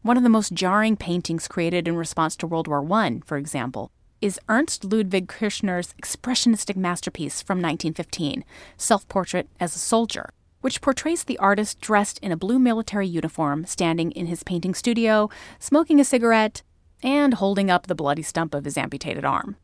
One 0.07 0.17
of 0.17 0.23
the 0.23 0.29
most 0.29 0.53
jarring 0.53 0.97
paintings 0.97 1.49
created 1.49 1.89
in 1.89 1.97
response 1.97 2.37
to 2.37 2.47
World 2.47 2.69
War 2.69 2.93
I, 2.93 3.19
for 3.25 3.37
example, 3.37 3.91
is 4.21 4.39
Ernst 4.49 4.85
Ludwig 4.85 5.27
Kirchner's 5.27 5.95
expressionistic 6.01 6.77
masterpiece 6.77 7.43
from 7.43 7.57
1915, 7.57 8.45
Self 8.77 9.09
Portrait 9.09 9.49
as 9.59 9.75
a 9.75 9.81
Soldier, 9.81 10.31
which 10.61 10.81
portrays 10.81 11.25
the 11.25 11.37
artist 11.39 11.81
dressed 11.81 12.21
in 12.21 12.31
a 12.31 12.37
blue 12.37 12.61
military 12.61 13.09
uniform, 13.09 13.67
standing 13.67 14.13
in 14.13 14.27
his 14.27 14.45
painting 14.45 14.75
studio, 14.75 15.29
smoking 15.59 15.99
a 15.99 16.05
cigarette, 16.05 16.63
and 17.03 17.35
holding 17.35 17.69
up 17.69 17.89
the 17.89 17.97
bloody 17.97 18.23
stump 18.23 18.55
of 18.55 18.65
his 18.65 18.79
amputated 18.79 19.25
arm. 19.25 19.57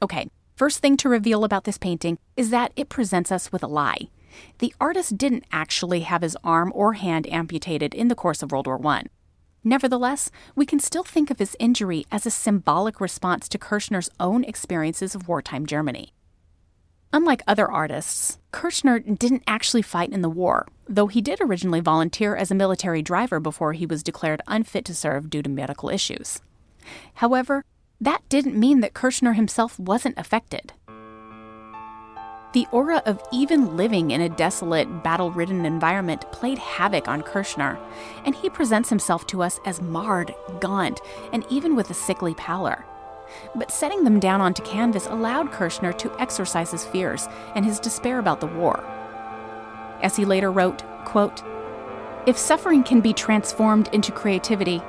Okay, 0.00 0.30
first 0.56 0.78
thing 0.78 0.96
to 0.96 1.10
reveal 1.10 1.44
about 1.44 1.64
this 1.64 1.76
painting 1.76 2.16
is 2.38 2.48
that 2.48 2.72
it 2.74 2.88
presents 2.88 3.30
us 3.30 3.52
with 3.52 3.62
a 3.62 3.66
lie. 3.66 4.08
The 4.60 4.74
artist 4.80 5.18
didn't 5.18 5.44
actually 5.52 6.00
have 6.00 6.22
his 6.22 6.38
arm 6.42 6.72
or 6.74 6.94
hand 6.94 7.30
amputated 7.30 7.92
in 7.92 8.08
the 8.08 8.14
course 8.14 8.42
of 8.42 8.50
World 8.50 8.66
War 8.66 8.80
I. 8.86 9.02
Nevertheless, 9.64 10.30
we 10.54 10.66
can 10.66 10.78
still 10.78 11.04
think 11.04 11.30
of 11.30 11.38
his 11.38 11.56
injury 11.58 12.06
as 12.10 12.26
a 12.26 12.30
symbolic 12.30 13.00
response 13.00 13.48
to 13.48 13.58
Kirchner's 13.58 14.10
own 14.20 14.44
experiences 14.44 15.14
of 15.14 15.28
wartime 15.28 15.66
Germany. 15.66 16.12
Unlike 17.12 17.42
other 17.46 17.70
artists, 17.70 18.38
Kirchner 18.52 18.98
didn't 18.98 19.42
actually 19.46 19.82
fight 19.82 20.10
in 20.10 20.20
the 20.20 20.28
war, 20.28 20.66
though 20.86 21.06
he 21.06 21.22
did 21.22 21.40
originally 21.40 21.80
volunteer 21.80 22.36
as 22.36 22.50
a 22.50 22.54
military 22.54 23.00
driver 23.02 23.40
before 23.40 23.72
he 23.72 23.86
was 23.86 24.02
declared 24.02 24.42
unfit 24.46 24.84
to 24.84 24.94
serve 24.94 25.30
due 25.30 25.42
to 25.42 25.48
medical 25.48 25.88
issues. 25.88 26.40
However, 27.14 27.64
that 28.00 28.28
didn't 28.28 28.60
mean 28.60 28.80
that 28.80 28.94
Kirchner 28.94 29.32
himself 29.32 29.78
wasn't 29.78 30.18
affected. 30.18 30.72
The 32.52 32.66
aura 32.72 33.02
of 33.04 33.22
even 33.30 33.76
living 33.76 34.10
in 34.10 34.22
a 34.22 34.28
desolate, 34.28 35.02
battle 35.02 35.30
ridden 35.30 35.66
environment 35.66 36.30
played 36.32 36.58
havoc 36.58 37.06
on 37.06 37.20
Kirchner, 37.20 37.78
and 38.24 38.34
he 38.34 38.48
presents 38.48 38.88
himself 38.88 39.26
to 39.26 39.42
us 39.42 39.60
as 39.66 39.82
marred, 39.82 40.34
gaunt, 40.58 41.02
and 41.34 41.44
even 41.50 41.76
with 41.76 41.90
a 41.90 41.94
sickly 41.94 42.32
pallor. 42.34 42.86
But 43.54 43.70
setting 43.70 44.02
them 44.02 44.18
down 44.18 44.40
onto 44.40 44.62
canvas 44.62 45.06
allowed 45.08 45.52
Kirchner 45.52 45.92
to 45.92 46.18
exorcise 46.18 46.70
his 46.70 46.86
fears 46.86 47.28
and 47.54 47.66
his 47.66 47.78
despair 47.78 48.18
about 48.18 48.40
the 48.40 48.46
war. 48.46 48.82
As 50.00 50.16
he 50.16 50.24
later 50.24 50.50
wrote, 50.50 50.82
quote, 51.04 51.42
If 52.26 52.38
suffering 52.38 52.82
can 52.82 53.02
be 53.02 53.12
transformed 53.12 53.88
into 53.92 54.10
creativity, 54.10 54.80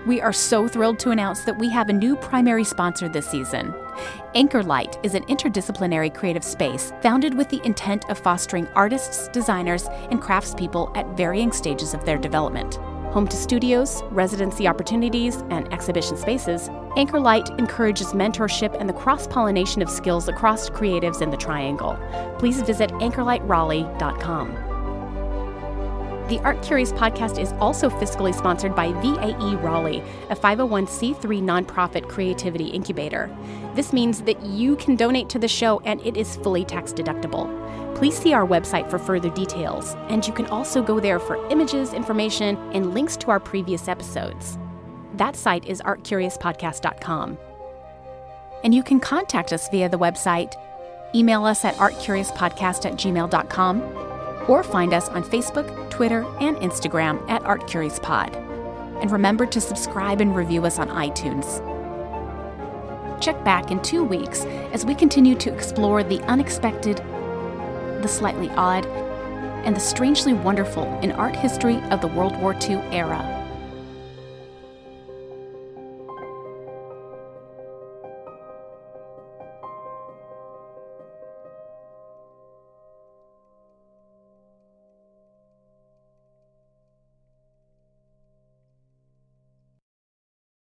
We 0.05 0.21
are 0.21 0.33
so 0.33 0.67
thrilled 0.67 0.99
to 0.99 1.11
announce 1.11 1.45
that 1.45 1.57
we 1.57 1.69
have 1.69 1.87
a 1.89 1.93
new 1.93 2.17
primary 2.17 2.65
sponsor 2.65 3.07
this 3.07 3.29
season. 3.29 3.73
Anchor 4.35 4.63
Light 4.63 4.97
is 5.03 5.13
an 5.13 5.23
interdisciplinary 5.25 6.13
creative 6.13 6.43
space 6.43 6.91
founded 7.01 7.35
with 7.35 7.49
the 7.49 7.61
intent 7.65 8.09
of 8.09 8.17
fostering 8.17 8.67
artists, 8.75 9.27
designers, 9.29 9.85
and 10.09 10.21
craftspeople 10.21 10.95
at 10.97 11.07
varying 11.15 11.51
stages 11.51 11.93
of 11.93 12.03
their 12.05 12.17
development. 12.17 12.79
Home 13.13 13.27
to 13.27 13.37
studios, 13.37 14.01
residency 14.09 14.67
opportunities, 14.67 15.43
and 15.51 15.71
exhibition 15.71 16.17
spaces, 16.17 16.69
Anchor 16.97 17.19
Light 17.19 17.47
encourages 17.59 18.07
mentorship 18.07 18.75
and 18.79 18.89
the 18.89 18.93
cross 18.93 19.27
pollination 19.27 19.83
of 19.83 19.89
skills 19.89 20.27
across 20.27 20.69
creatives 20.69 21.21
in 21.21 21.29
the 21.29 21.37
Triangle. 21.37 21.95
Please 22.39 22.61
visit 22.63 22.89
anchorlightraleigh.com. 22.93 24.62
The 26.33 26.39
Art 26.39 26.63
Curious 26.63 26.91
podcast 26.91 27.39
is 27.39 27.53
also 27.59 27.91
fiscally 27.91 28.33
sponsored 28.33 28.75
by 28.75 28.91
VAE 28.91 29.55
Raleigh, 29.61 30.01
a 30.31 30.35
501c3 30.35 31.19
nonprofit 31.43 32.09
creativity 32.09 32.69
incubator. 32.69 33.29
This 33.75 33.93
means 33.93 34.23
that 34.23 34.43
you 34.43 34.75
can 34.77 34.95
donate 34.95 35.29
to 35.29 35.37
the 35.37 35.47
show 35.47 35.79
and 35.81 36.01
it 36.01 36.17
is 36.17 36.37
fully 36.37 36.65
tax 36.65 36.91
deductible. 36.91 37.45
Please 37.95 38.17
see 38.17 38.33
our 38.33 38.47
website 38.47 38.89
for 38.89 38.97
further 38.97 39.29
details, 39.29 39.93
and 40.09 40.25
you 40.25 40.33
can 40.33 40.47
also 40.47 40.81
go 40.81 40.99
there 40.99 41.19
for 41.19 41.35
images, 41.51 41.93
information, 41.93 42.57
and 42.73 42.95
links 42.95 43.15
to 43.17 43.29
our 43.29 43.39
previous 43.39 43.87
episodes. 43.87 44.57
That 45.13 45.35
site 45.35 45.67
is 45.67 45.83
artcuriouspodcast.com. 45.83 47.37
And 48.63 48.73
you 48.73 48.81
can 48.81 48.99
contact 48.99 49.53
us 49.53 49.69
via 49.69 49.87
the 49.87 49.99
website, 49.99 50.55
email 51.13 51.45
us 51.45 51.63
at 51.63 51.75
artcuriouspodcast 51.75 52.87
at 52.87 52.93
gmail.com, 52.93 54.12
or 54.47 54.63
find 54.63 54.93
us 54.93 55.09
on 55.09 55.23
Facebook, 55.23 55.89
Twitter, 55.89 56.23
and 56.39 56.57
Instagram 56.57 57.27
at 57.29 57.43
ArtCuriousPod. 57.43 58.35
And 59.01 59.11
remember 59.11 59.45
to 59.45 59.61
subscribe 59.61 60.21
and 60.21 60.35
review 60.35 60.65
us 60.65 60.79
on 60.79 60.89
iTunes. 60.89 61.61
Check 63.21 63.43
back 63.43 63.71
in 63.71 63.81
two 63.81 64.03
weeks 64.03 64.45
as 64.73 64.85
we 64.85 64.95
continue 64.95 65.35
to 65.35 65.53
explore 65.53 66.03
the 66.03 66.21
unexpected, 66.23 66.97
the 68.01 68.07
slightly 68.07 68.49
odd, 68.51 68.85
and 69.65 69.75
the 69.75 69.79
strangely 69.79 70.33
wonderful 70.33 70.85
in 70.99 71.11
art 71.11 71.35
history 71.35 71.81
of 71.91 72.01
the 72.01 72.07
World 72.07 72.37
War 72.41 72.53
II 72.53 72.75
era. 72.91 73.42